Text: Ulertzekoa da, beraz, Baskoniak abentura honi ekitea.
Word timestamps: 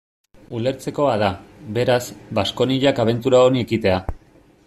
Ulertzekoa 0.59 1.11
da, 1.23 1.27
beraz, 1.75 1.99
Baskoniak 2.39 3.05
abentura 3.05 3.45
honi 3.51 3.65
ekitea. 3.69 4.01